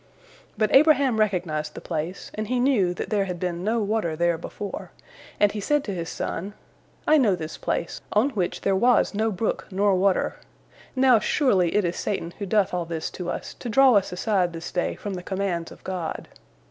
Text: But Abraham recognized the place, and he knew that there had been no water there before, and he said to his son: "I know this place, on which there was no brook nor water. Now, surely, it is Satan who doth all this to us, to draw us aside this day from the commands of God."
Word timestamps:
But 0.57 0.73
Abraham 0.73 1.19
recognized 1.19 1.75
the 1.75 1.79
place, 1.79 2.31
and 2.33 2.47
he 2.47 2.59
knew 2.59 2.91
that 2.95 3.11
there 3.11 3.25
had 3.25 3.39
been 3.39 3.63
no 3.63 3.79
water 3.81 4.15
there 4.15 4.35
before, 4.35 4.89
and 5.39 5.51
he 5.51 5.59
said 5.59 5.83
to 5.83 5.93
his 5.93 6.09
son: 6.09 6.55
"I 7.05 7.19
know 7.19 7.35
this 7.35 7.55
place, 7.55 8.01
on 8.11 8.31
which 8.31 8.61
there 8.61 8.75
was 8.75 9.13
no 9.13 9.31
brook 9.31 9.67
nor 9.69 9.93
water. 9.93 10.37
Now, 10.95 11.19
surely, 11.19 11.75
it 11.75 11.85
is 11.85 11.97
Satan 11.97 12.31
who 12.39 12.47
doth 12.47 12.73
all 12.73 12.85
this 12.85 13.11
to 13.11 13.29
us, 13.29 13.53
to 13.53 13.69
draw 13.69 13.93
us 13.93 14.11
aside 14.11 14.53
this 14.53 14.71
day 14.71 14.95
from 14.95 15.13
the 15.13 15.21
commands 15.21 15.71
of 15.71 15.83
God." 15.83 16.27